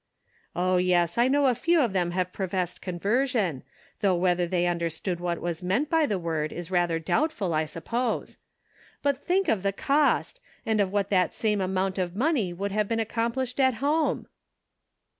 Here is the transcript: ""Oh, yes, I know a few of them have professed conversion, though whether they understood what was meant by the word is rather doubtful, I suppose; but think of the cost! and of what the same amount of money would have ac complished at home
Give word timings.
""Oh, 0.55 0.77
yes, 0.77 1.15
I 1.19 1.27
know 1.27 1.45
a 1.45 1.53
few 1.53 1.79
of 1.79 1.93
them 1.93 2.09
have 2.09 2.33
professed 2.33 2.81
conversion, 2.81 3.61
though 3.99 4.15
whether 4.15 4.47
they 4.47 4.65
understood 4.65 5.19
what 5.19 5.39
was 5.39 5.61
meant 5.61 5.91
by 5.91 6.07
the 6.07 6.17
word 6.17 6.51
is 6.51 6.71
rather 6.71 6.97
doubtful, 6.97 7.53
I 7.53 7.65
suppose; 7.65 8.37
but 9.03 9.21
think 9.23 9.47
of 9.47 9.61
the 9.61 9.71
cost! 9.71 10.41
and 10.65 10.81
of 10.81 10.91
what 10.91 11.11
the 11.11 11.29
same 11.29 11.61
amount 11.61 11.99
of 11.99 12.15
money 12.15 12.51
would 12.51 12.71
have 12.71 12.91
ac 12.91 13.05
complished 13.05 13.59
at 13.59 13.75
home 13.75 14.25